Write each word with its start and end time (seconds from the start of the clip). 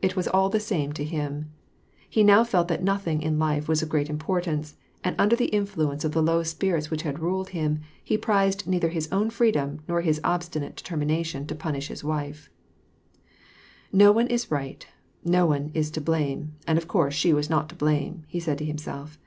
It 0.00 0.14
was 0.14 0.28
all 0.28 0.48
the 0.48 0.60
same 0.60 0.92
to 0.92 1.02
him. 1.02 1.50
He 2.08 2.22
now 2.22 2.44
felt 2.44 2.68
that 2.68 2.84
nothing 2.84 3.20
in 3.20 3.36
life 3.36 3.66
was 3.68 3.82
of 3.82 3.88
great 3.88 4.08
importance, 4.08 4.76
and 5.02 5.16
under 5.18 5.34
the 5.34 5.46
influence 5.46 6.04
of 6.04 6.12
the 6.12 6.22
low 6.22 6.44
spirits 6.44 6.88
which 6.88 7.02
had 7.02 7.18
ruled 7.18 7.48
him, 7.48 7.80
he 8.04 8.16
prized 8.16 8.68
neither 8.68 8.90
his 8.90 9.10
own 9.10 9.28
freedom 9.28 9.80
nor 9.88 10.02
his 10.02 10.20
obstinate 10.22 10.76
determina 10.76 11.24
tion 11.24 11.48
to 11.48 11.54
punish 11.56 11.88
his 11.88 12.04
wife." 12.04 12.48
Ko 13.98 14.12
one 14.12 14.28
is 14.28 14.52
right, 14.52 14.86
no 15.24 15.46
one 15.46 15.72
is 15.74 15.90
to 15.90 16.00
blame, 16.00 16.54
and 16.64 16.78
of 16.78 16.86
course 16.86 17.14
she 17.14 17.32
was 17.32 17.50
not 17.50 17.68
to 17.70 17.74
blame," 17.74 18.22
he 18.28 18.38
said 18.38 18.58
to 18.58 18.64
himself. 18.64 19.18